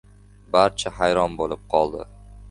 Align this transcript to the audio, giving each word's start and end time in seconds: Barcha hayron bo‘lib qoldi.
Barcha 0.53 0.91
hayron 0.99 1.35
bo‘lib 1.41 1.67
qoldi. 1.75 2.01